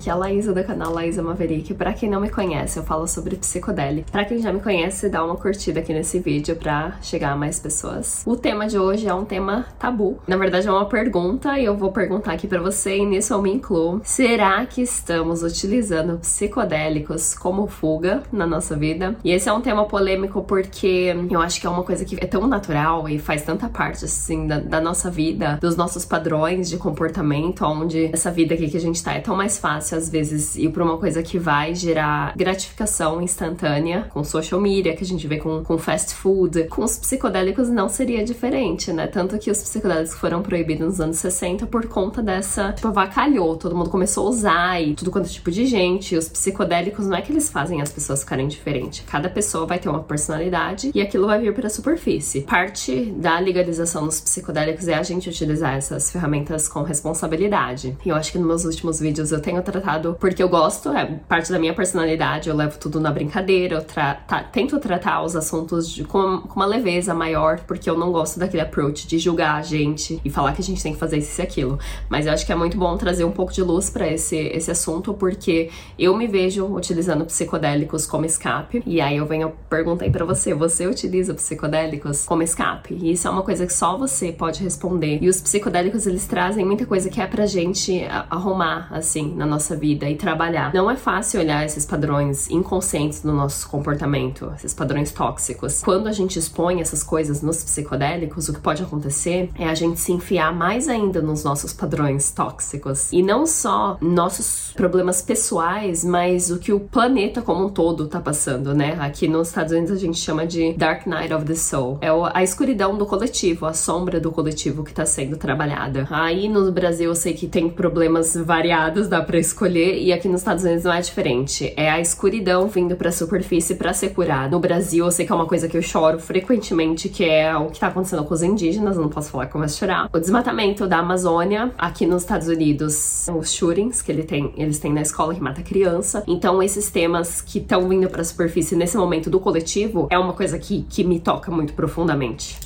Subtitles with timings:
[0.00, 1.74] aqui é a Laísa do canal Laísa Maverick.
[1.74, 4.10] Pra quem não me conhece, eu falo sobre psicodélico.
[4.10, 7.60] Pra quem já me conhece, dá uma curtida aqui nesse vídeo pra chegar a mais
[7.60, 8.22] pessoas.
[8.26, 10.18] O tema de hoje é um tema tabu.
[10.26, 13.42] Na verdade, é uma pergunta e eu vou perguntar aqui pra você e nisso eu
[13.42, 14.00] me incluo.
[14.02, 19.14] Será que estamos utilizando psicodélicos como fuga na nossa vida?
[19.22, 22.26] E esse é um tema polêmico porque eu acho que é uma coisa que é
[22.26, 26.78] tão natural e faz tanta parte, assim, da, da nossa vida, dos nossos padrões de
[26.78, 30.56] comportamento, onde essa vida aqui que a gente tá é tão mais fácil, às vezes,
[30.56, 35.26] ir pra uma coisa que vai gerar gratificação instantânea, com social media, que a gente
[35.26, 36.64] vê com, com fast food.
[36.64, 39.06] Com os psicodélicos não seria diferente, né?
[39.06, 43.76] Tanto que os psicodélicos foram proibidos nos anos 60 por conta dessa, tipo, avacalhou, todo
[43.76, 46.14] mundo começou a usar e tudo quanto tipo de gente.
[46.14, 49.04] E os psicodélicos não é que eles fazem as pessoas ficarem diferentes.
[49.06, 52.42] Cada pessoa vai ter uma personalidade e aquilo vai vir pra superfície.
[52.42, 57.96] Parte da legalização dos psicodélicos é a gente utilizar essas ferramentas com responsabilidade.
[58.04, 59.79] E eu acho que nos meus últimos vídeos eu tenho tratado
[60.18, 64.14] porque eu gosto, é parte da minha personalidade, eu levo tudo na brincadeira, eu tra
[64.14, 68.38] tá, tento tratar os assuntos de, com, com, uma leveza maior, porque eu não gosto
[68.38, 71.40] daquele approach de julgar a gente e falar que a gente tem que fazer isso
[71.40, 71.78] e aquilo.
[72.08, 74.70] Mas eu acho que é muito bom trazer um pouco de luz para esse, esse
[74.70, 78.82] assunto, porque eu me vejo utilizando psicodélicos como escape.
[78.86, 82.94] E aí eu venho perguntei para você, você utiliza psicodélicos como escape?
[82.94, 85.18] E isso é uma coisa que só você pode responder.
[85.22, 89.69] E os psicodélicos eles trazem muita coisa que é pra gente arrumar assim na nossa
[89.76, 90.72] vida e trabalhar.
[90.74, 95.82] Não é fácil olhar esses padrões inconscientes do nosso comportamento, esses padrões tóxicos.
[95.82, 100.00] Quando a gente expõe essas coisas nos psicodélicos, o que pode acontecer é a gente
[100.00, 103.12] se enfiar mais ainda nos nossos padrões tóxicos.
[103.12, 108.20] E não só nossos problemas pessoais, mas o que o planeta como um todo tá
[108.20, 108.96] passando, né?
[109.00, 111.98] Aqui nos Estados Unidos a gente chama de Dark Night of the Soul.
[112.00, 116.06] É a escuridão do coletivo, a sombra do coletivo que tá sendo trabalhada.
[116.10, 120.40] Aí no Brasil eu sei que tem problemas variados, dá para escolher, e aqui nos
[120.40, 121.72] Estados Unidos não é diferente.
[121.76, 124.48] É a escuridão vindo pra superfície para ser curada.
[124.48, 127.66] No Brasil, eu sei que é uma coisa que eu choro frequentemente, que é o
[127.66, 130.08] que tá acontecendo com os indígenas, não posso falar eu vou chorar.
[130.12, 134.92] O desmatamento da Amazônia, aqui nos Estados Unidos, os shootings que ele tem, eles têm
[134.92, 136.24] na escola que mata criança.
[136.26, 140.58] Então, esses temas que estão vindo pra superfície nesse momento do coletivo é uma coisa
[140.58, 142.56] que, que me toca muito profundamente.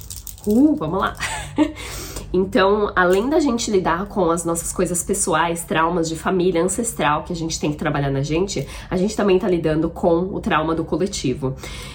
[0.47, 1.16] Uh, vamos lá!
[2.37, 7.33] Então, além da gente lidar com as nossas coisas pessoais, traumas de família, ancestral que
[7.33, 10.75] a gente tem que trabalhar na gente, a gente também tá lidando com o trauma
[10.75, 11.55] do coletivo.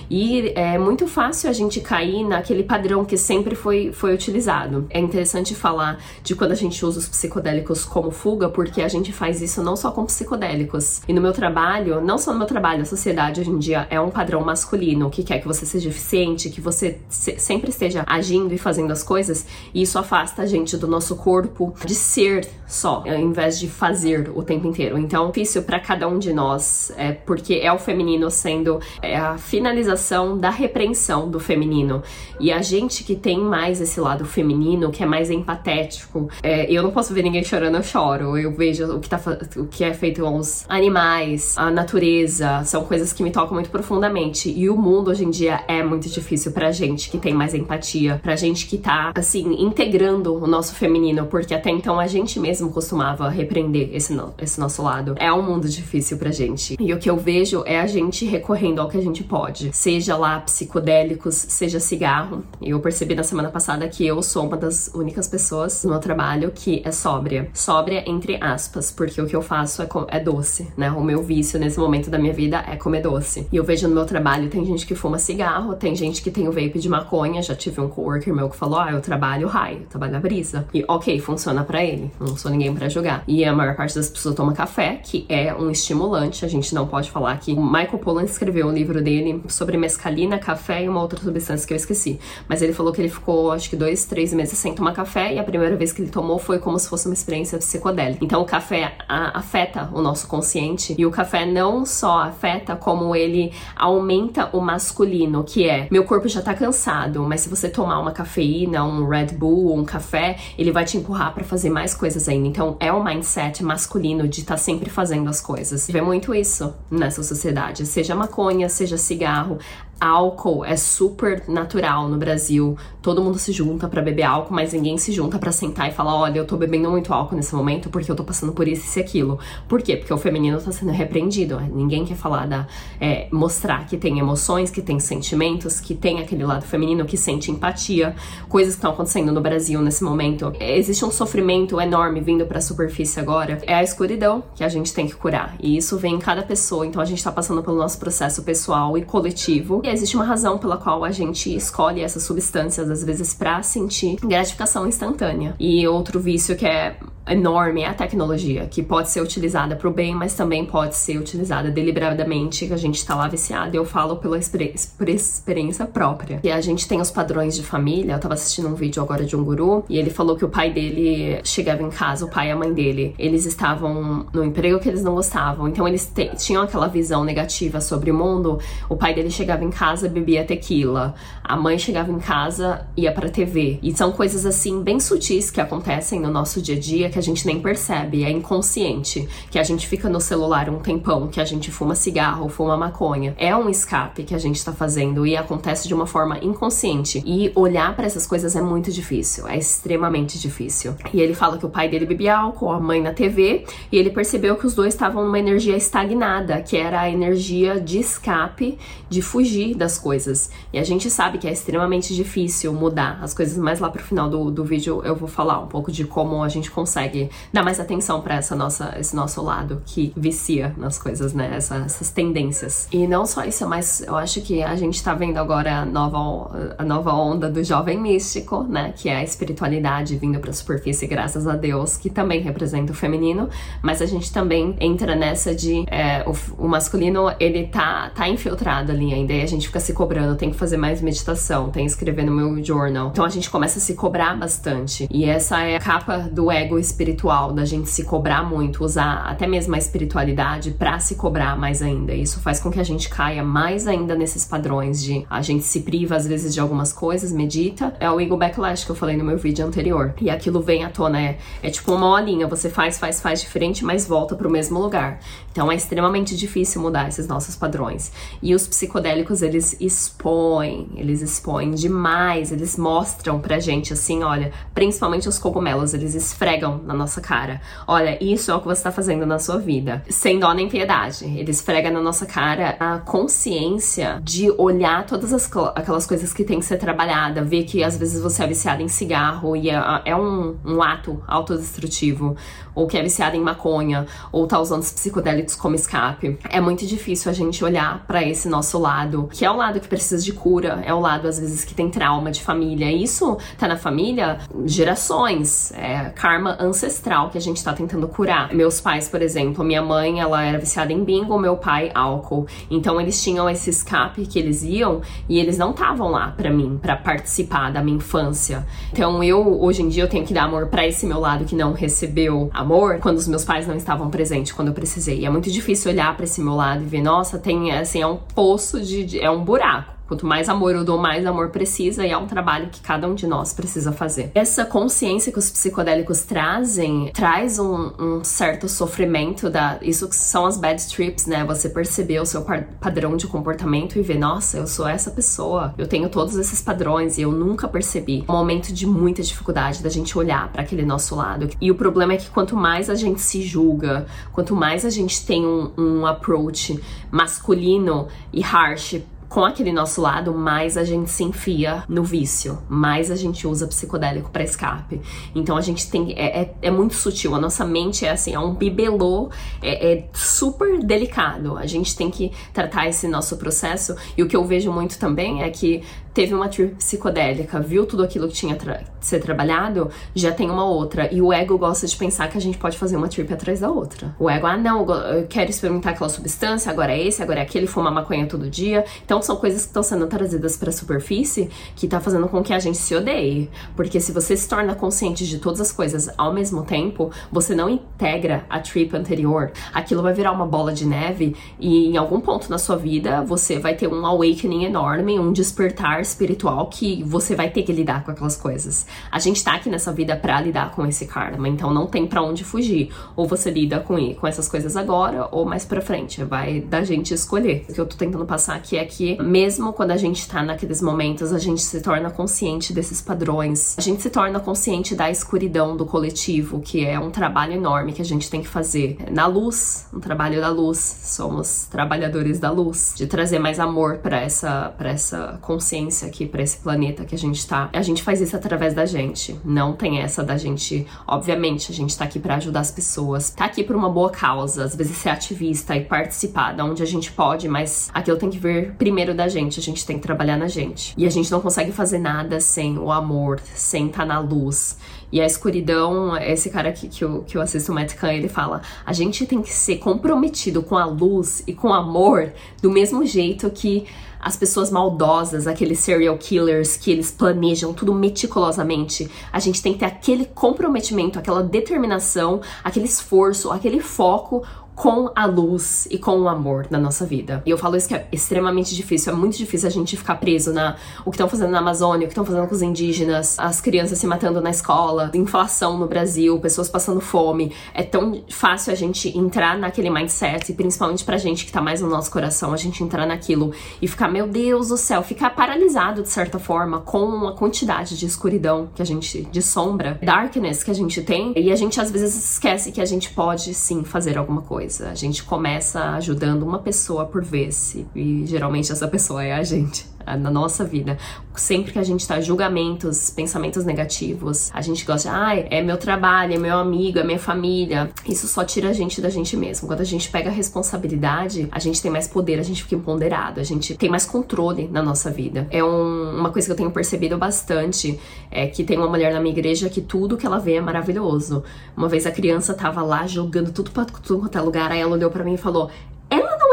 [0.09, 4.87] E é muito fácil a gente cair naquele padrão que sempre foi, foi utilizado.
[4.89, 9.11] É interessante falar de quando a gente usa os psicodélicos como fuga, porque a gente
[9.11, 11.01] faz isso não só com psicodélicos.
[11.05, 13.99] E no meu trabalho, não só no meu trabalho, a sociedade hoje em dia é
[13.99, 18.53] um padrão masculino que quer que você seja eficiente, que você se, sempre esteja agindo
[18.53, 23.17] e fazendo as coisas, e isso afasta gente do nosso corpo de ser só, ao
[23.17, 24.97] invés de fazer o tempo inteiro.
[24.97, 29.37] Então, difícil para cada um de nós, é porque é o feminino sendo é a
[29.37, 32.03] finalização da repreensão do feminino.
[32.39, 36.83] E a gente que tem mais esse lado feminino, que é mais empatético, é, eu
[36.83, 38.37] não posso ver ninguém chorando, eu choro.
[38.37, 39.19] Eu vejo o que, tá,
[39.57, 43.69] o que é feito com os animais, a natureza, são coisas que me tocam muito
[43.69, 44.51] profundamente.
[44.55, 48.19] E o mundo hoje em dia é muito difícil pra gente que tem mais empatia,
[48.21, 52.58] pra gente que tá, assim, integrando o nosso feminino, porque até então a gente mesmo
[52.67, 55.15] costumava repreender esse, no, esse nosso lado.
[55.17, 56.75] É um mundo difícil pra gente.
[56.79, 59.71] E o que eu vejo é a gente recorrendo ao que a gente pode.
[59.71, 62.43] Seja lá psicodélicos, seja cigarro.
[62.61, 66.51] Eu percebi na semana passada que eu sou uma das únicas pessoas no meu trabalho
[66.51, 67.49] que é sóbria.
[67.53, 70.91] Sóbria entre aspas, porque o que eu faço é, é doce, né?
[70.91, 73.47] O meu vício nesse momento da minha vida é comer doce.
[73.51, 76.47] E eu vejo no meu trabalho, tem gente que fuma cigarro, tem gente que tem
[76.47, 77.41] o vape de maconha.
[77.41, 80.67] Já tive um coworker meu que falou: ah, eu trabalho eu trabalho da brisa.
[80.73, 83.23] E ok, funciona para ele, não sou ninguém para jogar.
[83.27, 86.87] E a maior parte das pessoas toma café, que é um estimulante, a gente não
[86.87, 91.01] pode falar que o Michael Pollan escreveu um livro dele sobre mescalina, café e uma
[91.01, 92.19] outra substância que eu esqueci.
[92.47, 95.39] Mas ele falou que ele ficou, acho que dois, três meses sem tomar café e
[95.39, 98.23] a primeira vez que ele tomou foi como se fosse uma experiência psicodélica.
[98.23, 103.51] Então o café afeta o nosso consciente e o café não só afeta, como ele
[103.75, 108.11] aumenta o masculino, que é meu corpo já tá cansado, mas se você tomar uma
[108.11, 112.38] cafeína, um Red Bull, um café, ele vai te empurrar para fazer mais coisas ainda.
[112.47, 115.87] Então é o mindset masculino de estar tá sempre fazendo as coisas.
[115.87, 119.57] Vê muito isso nessa sociedade, seja maconha, seja cigarro.
[119.99, 122.77] Álcool é super natural no Brasil.
[123.01, 126.15] Todo mundo se junta para beber álcool, mas ninguém se junta para sentar e falar:
[126.15, 129.01] olha, eu tô bebendo muito álcool nesse momento porque eu tô passando por isso e
[129.01, 129.39] aquilo.
[129.67, 129.97] Por quê?
[129.97, 131.59] Porque o feminino tá sendo repreendido.
[131.59, 132.67] Ninguém quer falar da.
[132.99, 137.51] É, mostrar que tem emoções, que tem sentimentos, que tem aquele lado feminino que sente
[137.51, 138.15] empatia,
[138.47, 140.53] coisas que estão acontecendo no Brasil nesse momento.
[140.59, 143.59] Existe um sofrimento enorme vindo pra superfície agora.
[143.65, 145.55] É a escuridão que a gente tem que curar.
[145.59, 146.85] E isso vem em cada pessoa.
[146.85, 149.81] Então a gente tá passando pelo nosso processo pessoal e coletivo.
[149.91, 154.87] Existe uma razão pela qual a gente escolhe essas substâncias, às vezes, para sentir gratificação
[154.87, 155.55] instantânea.
[155.59, 156.97] E outro vício que é
[157.29, 161.17] enorme é a tecnologia, que pode ser utilizada para o bem, mas também pode ser
[161.17, 163.75] utilizada deliberadamente, que a gente está lá viciado.
[163.75, 166.39] Eu falo pela experi experiência própria.
[166.43, 168.13] E a gente tem os padrões de família.
[168.13, 170.71] Eu tava assistindo um vídeo agora de um guru e ele falou que o pai
[170.71, 174.89] dele chegava em casa, o pai e a mãe dele, eles estavam no emprego que
[174.89, 175.67] eles não gostavam.
[175.67, 178.59] Então eles tinham aquela visão negativa sobre o mundo.
[178.89, 181.13] O pai dele chegava em casa, bebia tequila.
[181.43, 183.79] A mãe chegava em casa, ia pra TV.
[183.81, 187.21] E são coisas assim bem sutis que acontecem no nosso dia a dia que a
[187.21, 191.45] gente nem percebe, é inconsciente, que a gente fica no celular um tempão, que a
[191.45, 193.35] gente fuma cigarro, fuma maconha.
[193.37, 197.21] É um escape que a gente tá fazendo e acontece de uma forma inconsciente.
[197.25, 200.95] E olhar para essas coisas é muito difícil, é extremamente difícil.
[201.13, 204.09] E ele fala que o pai dele bebia álcool, a mãe na TV, e ele
[204.09, 208.77] percebeu que os dois estavam numa energia estagnada, que era a energia de escape,
[209.09, 210.51] de fugir das coisas.
[210.71, 214.29] E a gente sabe que é extremamente difícil mudar as coisas, mas lá pro final
[214.29, 217.63] do, do vídeo eu vou falar um pouco de como a gente consegue consegue dar
[217.63, 221.53] mais atenção para essa nossa esse nosso lado que vicia nas coisas, né?
[221.55, 222.87] Essa, essas tendências.
[222.91, 226.75] E não só isso, mas eu acho que a gente tá vendo agora a nova
[226.77, 228.93] a nova onda do jovem místico, né?
[228.95, 232.95] Que é a espiritualidade vindo para a superfície, graças a Deus, que também representa o
[232.95, 233.49] feminino,
[233.81, 238.91] mas a gente também entra nessa de é, o, o, masculino ele tá tá infiltrado
[238.91, 241.91] ali ainda e a gente fica se cobrando, tem que fazer mais meditação, tem que
[241.91, 243.09] escrever no meu journal.
[243.09, 245.07] Então a gente começa a se cobrar bastante.
[245.11, 249.47] E essa é a capa do ego espiritual da gente se cobrar muito, usar até
[249.47, 252.13] mesmo a espiritualidade para se cobrar mais ainda.
[252.13, 255.81] Isso faz com que a gente caia mais ainda nesses padrões de a gente se
[255.81, 257.93] priva às vezes de algumas coisas, medita.
[257.99, 260.13] É o ego backlash que eu falei no meu vídeo anterior.
[260.19, 263.85] E aquilo vem à tona, é, é tipo uma molinha, você faz, faz, faz diferente,
[263.85, 265.19] mas volta pro mesmo lugar.
[265.51, 268.11] Então é extremamente difícil mudar esses nossos padrões.
[268.41, 275.27] E os psicodélicos, eles expõem, eles expõem demais, eles mostram pra gente assim, olha, principalmente
[275.27, 277.61] os cogumelos, eles esfregam na nossa cara.
[277.87, 280.03] Olha, isso é o que você está fazendo na sua vida.
[280.09, 281.25] Sem dó nem piedade.
[281.25, 286.59] Ele esfrega na nossa cara a consciência de olhar todas as, aquelas coisas que tem
[286.59, 290.15] que ser trabalhada, ver que às vezes você é viciado em cigarro e é, é
[290.15, 292.35] um, um ato autodestrutivo,
[292.73, 296.37] ou que é viciado em maconha, ou tá usando os psicodélicos como escape.
[296.49, 299.87] É muito difícil a gente olhar para esse nosso lado, que é o lado que
[299.87, 302.91] precisa de cura, é o lado às vezes que tem trauma de família.
[302.91, 308.53] Isso tá na família gerações, é karma ancestral que a gente tá tentando curar.
[308.53, 312.47] Meus pais, por exemplo, minha mãe, ela era viciada em bingo, meu pai, álcool.
[312.69, 316.79] Então eles tinham esse escape que eles iam e eles não estavam lá para mim,
[316.81, 318.65] para participar da minha infância.
[318.91, 321.55] Então eu, hoje em dia, eu tenho que dar amor para esse meu lado que
[321.55, 325.19] não recebeu amor quando os meus pais não estavam presentes, quando eu precisei.
[325.19, 328.07] E é muito difícil olhar para esse meu lado e ver, nossa, tem assim, é
[328.07, 332.09] um poço de é um buraco Quanto mais amor eu dou, mais amor precisa e
[332.09, 334.31] é um trabalho que cada um de nós precisa fazer.
[334.33, 340.57] Essa consciência que os psicodélicos trazem traz um, um certo sofrimento da isso são as
[340.57, 341.45] bad trips, né?
[341.45, 342.43] Você perceber o seu
[342.81, 347.19] padrão de comportamento e ver, nossa, eu sou essa pessoa, eu tenho todos esses padrões
[347.19, 348.25] e eu nunca percebi.
[348.27, 351.47] Um momento de muita dificuldade da gente olhar para aquele nosso lado.
[351.61, 355.23] E o problema é que quanto mais a gente se julga, quanto mais a gente
[355.23, 356.79] tem um, um approach
[357.11, 363.11] masculino e harsh com aquele nosso lado, mais a gente se enfia no vício, mais
[363.11, 364.99] a gente usa psicodélico para escape.
[365.35, 366.13] Então a gente tem.
[366.17, 367.35] É, é, é, muito sutil.
[367.35, 369.29] A nossa mente é assim, é um bibelô,
[369.61, 371.57] é, é, super delicado.
[371.57, 373.95] A gente tem que tratar esse nosso processo.
[374.17, 375.83] E o que eu vejo muito também é que
[376.13, 380.65] teve uma trip psicodélica, viu tudo aquilo que tinha tra ser trabalhado, já tem uma
[380.65, 381.11] outra.
[381.13, 383.71] E o ego gosta de pensar que a gente pode fazer uma trip atrás da
[383.71, 384.13] outra.
[384.19, 387.65] O ego, ah, não, eu quero experimentar aquela substância, agora é esse, agora é aquele,
[387.65, 388.83] fuma maconha todo dia.
[389.05, 392.53] Então são coisas que estão sendo trazidas para a superfície que tá fazendo com que
[392.53, 393.49] a gente se odeie.
[393.75, 397.69] Porque se você se torna consciente de todas as coisas ao mesmo tempo, você não
[397.69, 399.51] integra a trip anterior.
[399.73, 403.59] Aquilo vai virar uma bola de neve e em algum ponto na sua vida você
[403.59, 408.11] vai ter um awakening enorme, um despertar espiritual que você vai ter que lidar com
[408.11, 408.85] aquelas coisas.
[409.11, 412.21] A gente tá aqui nessa vida para lidar com esse karma, então não tem para
[412.21, 412.91] onde fugir.
[413.15, 417.13] Ou você lida com, com essas coisas agora ou mais para frente, vai da gente
[417.13, 417.65] escolher.
[417.69, 420.81] O que eu tô tentando passar aqui é que mesmo quando a gente tá naqueles
[420.81, 423.75] momentos, a gente se torna consciente desses padrões.
[423.77, 428.01] A gente se torna consciente da escuridão do coletivo, que é um trabalho enorme que
[428.01, 430.77] a gente tem que fazer na luz, um trabalho da luz.
[431.03, 436.41] Somos trabalhadores da luz, de trazer mais amor para essa para essa consciência aqui, para
[436.41, 437.69] esse planeta que a gente tá.
[437.73, 439.39] A gente faz isso através da gente.
[439.43, 443.45] Não tem essa da gente, obviamente, a gente tá aqui para ajudar as pessoas, tá
[443.45, 447.11] aqui por uma boa causa, às vezes ser ativista e participar da onde a gente
[447.11, 450.47] pode, mas aquilo tem que vir primeiro da gente, a gente tem que trabalhar na
[450.47, 450.93] gente.
[450.97, 454.77] E a gente não consegue fazer nada sem o amor, sem estar tá na luz.
[455.11, 458.29] E a escuridão, esse cara que, que, eu, que eu assisto, o Matt Kahn, ele
[458.29, 462.69] fala: a gente tem que ser comprometido com a luz e com o amor do
[462.69, 463.85] mesmo jeito que
[464.19, 469.09] as pessoas maldosas, aqueles serial killers que eles planejam tudo meticulosamente.
[469.31, 474.43] A gente tem que ter aquele comprometimento, aquela determinação, aquele esforço, aquele foco
[474.79, 477.43] com a luz e com o amor na nossa vida.
[477.45, 480.53] E eu falo isso que é extremamente difícil, é muito difícil a gente ficar preso
[480.53, 483.59] na o que estão fazendo na Amazônia, o que estão fazendo com os indígenas, as
[483.59, 487.51] crianças se matando na escola, inflação no Brasil, pessoas passando fome.
[487.73, 491.81] É tão fácil a gente entrar naquele mindset, e principalmente pra gente que tá mais
[491.81, 496.03] no nosso coração, a gente entrar naquilo e ficar, meu Deus do céu, ficar paralisado
[496.03, 500.71] de certa forma com a quantidade de escuridão que a gente, de sombra, darkness que
[500.71, 504.17] a gente tem, e a gente às vezes esquece que a gente pode sim fazer
[504.17, 504.89] alguma coisa coisa.
[504.89, 509.85] A gente começa ajudando uma pessoa por vez e geralmente essa pessoa é a gente
[510.17, 510.97] na nossa vida.
[511.35, 515.77] Sempre que a gente tá julgamentos, pensamentos negativos, a gente gosta, ai, ah, é meu
[515.77, 517.91] trabalho, é meu amigo, é minha família.
[518.07, 519.67] Isso só tira a gente da gente mesmo.
[519.67, 523.39] Quando a gente pega a responsabilidade, a gente tem mais poder, a gente fica empoderado,
[523.39, 525.47] a gente tem mais controle na nossa vida.
[525.49, 527.99] É um, uma coisa que eu tenho percebido bastante,
[528.29, 531.43] é que tem uma mulher na minha igreja que tudo que ela vê é maravilhoso.
[531.75, 534.91] Uma vez a criança tava lá jogando tudo pra tudo quanto é lugar, aí ela
[534.91, 535.69] olhou para mim e falou: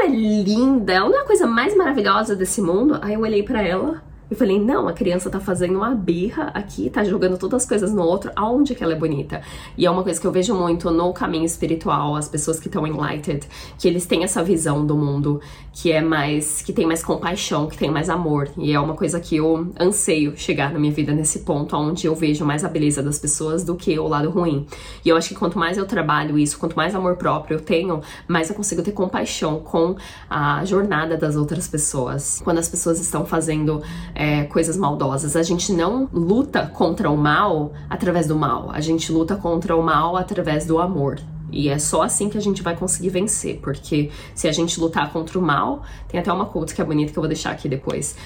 [0.08, 2.98] linda, ela não é a coisa mais maravilhosa desse mundo.
[3.02, 6.90] Aí eu olhei para ela eu falei, não, a criança tá fazendo uma birra aqui,
[6.90, 9.40] tá jogando todas as coisas no outro, aonde que ela é bonita?
[9.76, 12.86] E é uma coisa que eu vejo muito no caminho espiritual, as pessoas que estão
[12.86, 13.46] enlightened,
[13.78, 15.40] que eles têm essa visão do mundo
[15.72, 18.48] que é mais, que tem mais compaixão, que tem mais amor.
[18.56, 22.14] E é uma coisa que eu anseio chegar na minha vida nesse ponto, onde eu
[22.14, 24.66] vejo mais a beleza das pessoas do que o lado ruim.
[25.04, 28.00] E eu acho que quanto mais eu trabalho isso, quanto mais amor próprio eu tenho,
[28.26, 29.96] mais eu consigo ter compaixão com
[30.30, 32.40] a jornada das outras pessoas.
[32.42, 33.82] Quando as pessoas estão fazendo
[34.16, 35.36] é, coisas maldosas.
[35.36, 39.82] A gente não luta contra o mal através do mal, a gente luta contra o
[39.82, 41.20] mal através do amor.
[41.52, 45.12] E é só assim que a gente vai conseguir vencer, porque se a gente lutar
[45.12, 47.68] contra o mal, tem até uma quote que é bonita que eu vou deixar aqui
[47.68, 48.16] depois.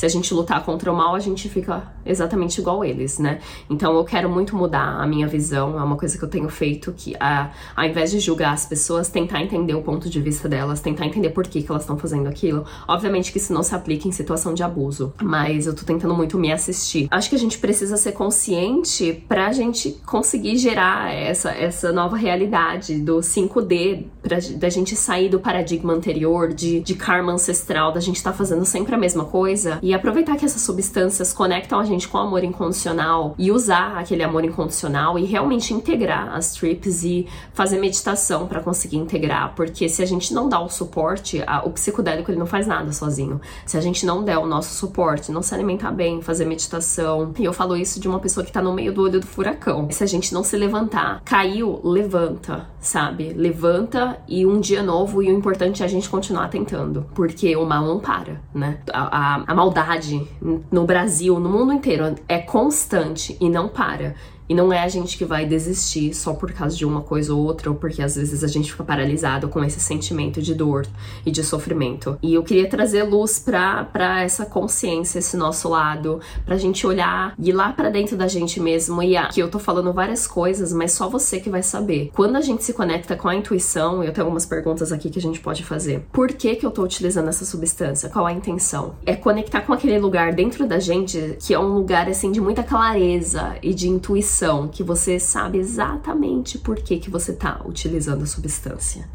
[0.00, 3.38] Se a gente lutar contra o mal, a gente fica exatamente igual eles, né?
[3.68, 6.90] Então eu quero muito mudar a minha visão, é uma coisa que eu tenho feito
[6.96, 10.80] que a, ao invés de julgar as pessoas, tentar entender o ponto de vista delas,
[10.80, 12.64] tentar entender por que, que elas estão fazendo aquilo.
[12.88, 16.38] Obviamente que isso não se aplica em situação de abuso, mas eu tô tentando muito
[16.38, 17.06] me assistir.
[17.10, 22.98] Acho que a gente precisa ser consciente pra gente conseguir gerar essa, essa nova realidade
[23.00, 28.16] do 5D, pra, da gente sair do paradigma anterior de, de karma ancestral, da gente
[28.16, 32.06] estar tá fazendo sempre a mesma coisa e aproveitar que essas substâncias conectam a gente
[32.06, 37.26] com o amor incondicional e usar aquele amor incondicional e realmente integrar as trips e
[37.52, 41.72] fazer meditação para conseguir integrar, porque se a gente não dá o suporte, a, o
[41.72, 43.40] psicodélico ele não faz nada sozinho.
[43.66, 47.44] Se a gente não der o nosso suporte, não se alimentar bem, fazer meditação, e
[47.44, 49.90] eu falo isso de uma pessoa que tá no meio do olho do furacão.
[49.90, 53.32] Se a gente não se levantar, caiu, levanta, sabe?
[53.32, 57.66] Levanta e um dia novo e o importante é a gente continuar tentando, porque o
[57.66, 58.78] mal não para, né?
[58.92, 60.28] A, a, a maldade maldade
[60.70, 64.14] no Brasil, no mundo inteiro, é constante e não para.
[64.50, 67.40] E não é a gente que vai desistir só por causa de uma coisa ou
[67.40, 70.88] outra, ou porque às vezes a gente fica paralisado com esse sentimento de dor
[71.24, 72.18] e de sofrimento.
[72.20, 73.86] E eu queria trazer luz pra
[74.20, 78.58] essa consciência, esse nosso lado, pra gente olhar e ir lá pra dentro da gente
[78.58, 79.00] mesmo.
[79.04, 82.10] E aqui eu tô falando várias coisas, mas só você que vai saber.
[82.12, 85.22] Quando a gente se conecta com a intuição, eu tenho algumas perguntas aqui que a
[85.22, 86.04] gente pode fazer.
[86.12, 88.08] Por que que eu tô utilizando essa substância?
[88.08, 88.96] Qual a intenção?
[89.06, 92.64] É conectar com aquele lugar dentro da gente que é um lugar assim de muita
[92.64, 94.39] clareza e de intuição
[94.72, 99.08] que você sabe exatamente por que, que você está utilizando a substância.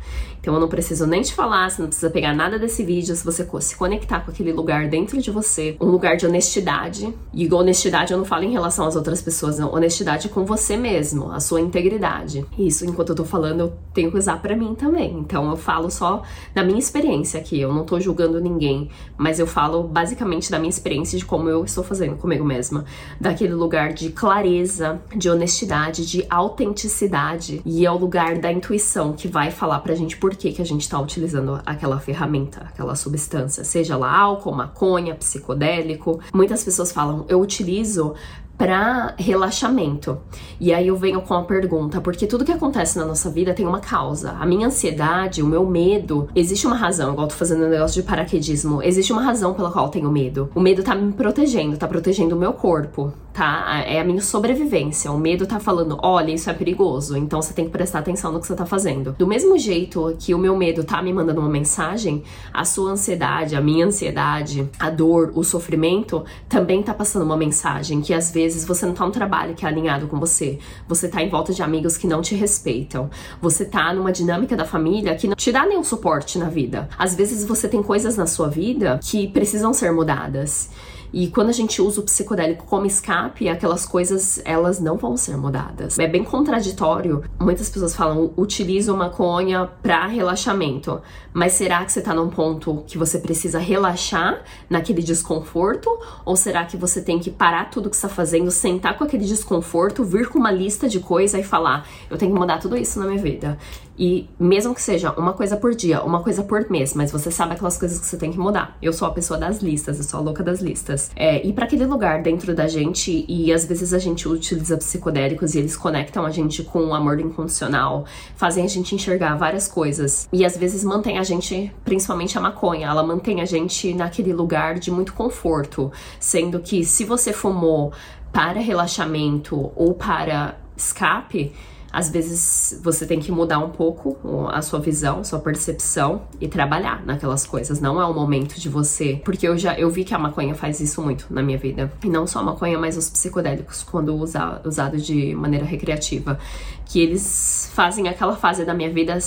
[0.46, 3.26] Então eu não preciso nem te falar, você não precisa pegar nada desse vídeo, se
[3.26, 7.12] você se conectar com aquele lugar dentro de você, um lugar de honestidade.
[7.34, 9.74] E honestidade eu não falo em relação às outras pessoas, não.
[9.74, 12.46] Honestidade com você mesmo, a sua integridade.
[12.60, 15.18] Isso, enquanto eu tô falando, eu tenho que usar para mim também.
[15.18, 16.22] Então eu falo só
[16.54, 20.70] da minha experiência aqui, eu não tô julgando ninguém, mas eu falo basicamente da minha
[20.70, 22.86] experiência de como eu estou fazendo comigo mesma.
[23.20, 29.28] Daquele lugar de clareza, de honestidade, de autenticidade e é o lugar da intuição que
[29.28, 33.64] vai falar pra gente por que, que a gente tá utilizando aquela ferramenta, aquela substância,
[33.64, 36.20] seja lá álcool, maconha, psicodélico.
[36.34, 38.16] Muitas pessoas falam, eu utilizo
[38.58, 40.18] para relaxamento.
[40.60, 43.66] E aí eu venho com a pergunta, porque tudo que acontece na nossa vida tem
[43.66, 44.32] uma causa.
[44.32, 48.02] A minha ansiedade, o meu medo, existe uma razão, igual eu tô fazendo um negócio
[48.02, 50.50] de paraquedismo, existe uma razão pela qual eu tenho medo.
[50.56, 53.84] O medo tá me protegendo, tá protegendo o meu corpo, tá?
[53.86, 55.12] É a minha sobrevivência.
[55.12, 58.40] O medo tá falando, olha, isso é perigoso, então você tem que prestar atenção no
[58.40, 59.16] que você tá fazendo.
[59.18, 62.24] Do mesmo jeito que o meu medo tá me mandando uma mensagem,
[62.54, 68.02] a sua ansiedade, a minha ansiedade, a dor, o sofrimento também tá passando uma mensagem
[68.02, 70.60] que às vezes vezes você não tá no trabalho que é alinhado com você.
[70.88, 73.10] Você tá em volta de amigos que não te respeitam.
[73.42, 76.88] Você tá numa dinâmica da família que não te dá nenhum suporte na vida.
[76.98, 80.70] Às vezes você tem coisas na sua vida que precisam ser mudadas.
[81.16, 85.38] E quando a gente usa o psicodélico como escape, aquelas coisas elas não vão ser
[85.38, 85.98] mudadas.
[85.98, 87.24] É bem contraditório.
[87.40, 91.02] Muitas pessoas falam, utilizo maconha para relaxamento.
[91.34, 95.90] Mas será que você tá num ponto que você precisa relaxar naquele desconforto?
[96.26, 100.04] Ou será que você tem que parar tudo que está fazendo, sentar com aquele desconforto,
[100.04, 103.06] vir com uma lista de coisas e falar, eu tenho que mudar tudo isso na
[103.06, 103.58] minha vida?
[103.98, 107.54] E mesmo que seja uma coisa por dia, uma coisa por mês, mas você sabe
[107.54, 108.78] aquelas coisas que você tem que mudar.
[108.82, 111.12] Eu sou a pessoa das listas, eu sou a louca das listas.
[111.16, 115.56] É, ir para aquele lugar dentro da gente, e às vezes a gente utiliza psicodélicos
[115.56, 120.28] e eles conectam a gente com o amor incondicional, fazem a gente enxergar várias coisas.
[120.32, 124.78] E às vezes mantém a gente, principalmente a maconha, ela mantém a gente naquele lugar
[124.80, 125.92] de muito conforto.
[126.20, 127.94] Sendo que se você fumou
[128.32, 131.54] para relaxamento ou para escape,
[131.96, 134.18] às vezes você tem que mudar um pouco
[134.52, 137.80] a sua visão, sua percepção e trabalhar naquelas coisas.
[137.80, 140.82] Não é o momento de você, porque eu já eu vi que a maconha faz
[140.82, 141.90] isso muito na minha vida.
[142.04, 146.38] E não só a maconha, mas os psicodélicos quando usa, usado de maneira recreativa,
[146.86, 149.18] que eles fazem aquela fase da minha vida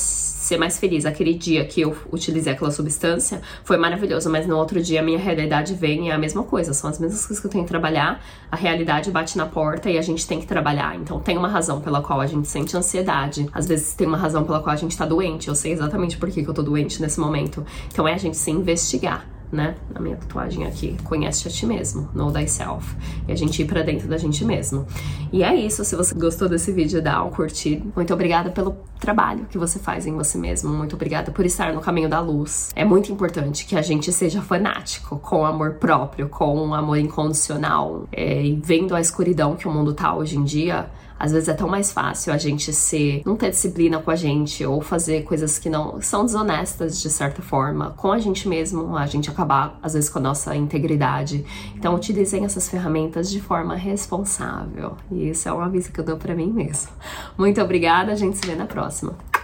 [0.49, 1.05] ser mais feliz.
[1.05, 5.19] Aquele dia que eu utilizei aquela substância foi maravilhoso, mas no outro dia a minha
[5.19, 6.73] realidade vem e é a mesma coisa.
[6.73, 9.99] São as mesmas coisas que eu tenho que trabalhar, a realidade bate na porta e
[9.99, 10.97] a gente tem que trabalhar.
[10.97, 13.49] Então tem uma razão pela qual a gente sente ansiedade.
[13.53, 15.49] Às vezes tem uma razão pela qual a gente tá doente.
[15.49, 17.65] Eu sei exatamente por que, que eu tô doente nesse momento.
[17.93, 19.75] Então é a gente se investigar né?
[19.95, 22.97] A minha tatuagem aqui, conhece a ti mesmo, know thyself.
[23.27, 24.87] E a gente ir pra dentro da gente mesmo.
[25.33, 27.83] E é isso, se você gostou desse vídeo, dá um curtir.
[27.95, 30.71] Muito obrigada pelo trabalho que você faz em você mesmo.
[30.71, 32.71] Muito obrigada por estar no caminho da luz.
[32.75, 38.07] É muito importante que a gente seja fanático, com amor próprio, com amor incondicional.
[38.13, 41.55] É, e vendo a escuridão que o mundo tá hoje em dia, às vezes é
[41.55, 45.59] tão mais fácil a gente ser, não ter disciplina com a gente ou fazer coisas
[45.59, 49.95] que não são desonestas de certa forma com a gente mesmo, a gente acabar às
[49.95, 51.45] vezes com a nossa integridade.
[51.75, 54.97] Então utilizem essas ferramentas de forma responsável.
[55.11, 56.91] E isso é um aviso que eu dou para mim mesmo.
[57.37, 59.15] Muito obrigada, a gente se vê na próxima.